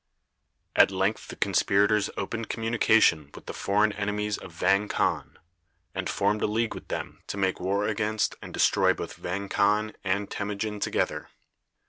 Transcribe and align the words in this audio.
At 0.75 0.89
length 0.89 1.27
the 1.27 1.35
conspirators 1.35 2.09
opened 2.17 2.49
communication 2.49 3.29
with 3.35 3.45
the 3.45 3.53
foreign 3.53 3.91
enemies 3.93 4.35
of 4.39 4.51
Vang 4.51 4.87
Khan, 4.87 5.37
and 5.93 6.09
formed 6.09 6.41
a 6.41 6.47
league 6.47 6.73
with 6.73 6.87
them 6.87 7.21
to 7.27 7.37
make 7.37 7.59
war 7.59 7.85
against 7.87 8.33
and 8.41 8.51
destroy 8.51 8.93
both 8.95 9.13
Vang 9.13 9.47
Khan 9.47 9.93
and 10.03 10.27
Temujin 10.27 10.79
together. 10.79 11.29